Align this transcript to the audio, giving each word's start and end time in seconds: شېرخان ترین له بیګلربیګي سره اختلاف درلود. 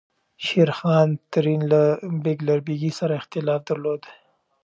شېرخان 0.45 1.09
ترین 1.33 1.61
له 1.71 1.81
بیګلربیګي 2.23 2.91
سره 2.99 3.13
اختلاف 3.19 3.61
درلود. 3.69 4.01